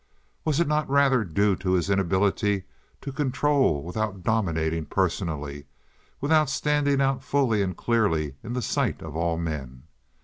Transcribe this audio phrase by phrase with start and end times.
[0.43, 2.63] Was it not rather due to his inability
[3.01, 9.37] to control without dominating personally—without standing out fully and clearly in the sight of all
[9.37, 9.83] men?